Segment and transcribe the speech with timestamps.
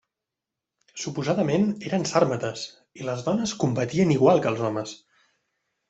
[1.01, 2.65] Suposadament eren sàrmates
[3.03, 5.01] i les dones combatien igual que els homes.